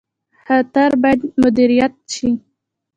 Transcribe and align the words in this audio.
خطر 0.45 0.89
باید 1.01 1.21
مدیریت 1.41 1.93
شي 2.13 2.29